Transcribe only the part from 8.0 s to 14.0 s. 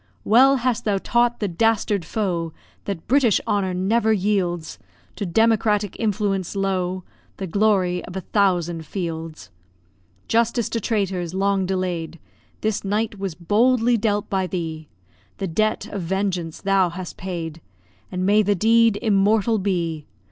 of a thousand fields. Justice to traitors, long delay'd, This night was boldly